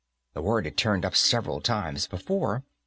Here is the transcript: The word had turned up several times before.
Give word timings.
The 0.33 0.41
word 0.41 0.65
had 0.65 0.77
turned 0.77 1.05
up 1.05 1.15
several 1.15 1.61
times 1.61 2.07
before. 2.07 2.63